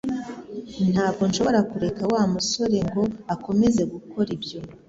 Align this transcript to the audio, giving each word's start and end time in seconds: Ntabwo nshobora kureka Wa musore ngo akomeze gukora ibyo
Ntabwo 0.91 1.21
nshobora 1.29 1.59
kureka 1.71 2.01
Wa 2.11 2.21
musore 2.33 2.77
ngo 2.87 3.03
akomeze 3.33 3.81
gukora 3.93 4.29
ibyo 4.37 4.59